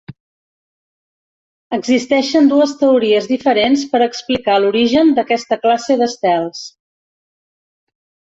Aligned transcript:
Existeixen 1.77 2.47
dues 2.53 2.71
teories 2.79 3.27
diferents 3.33 3.83
per 3.93 4.01
explicar 4.07 4.57
l'origen 4.63 5.13
d'aquesta 5.19 5.61
classe 5.67 5.99
d'estels. 6.03 6.63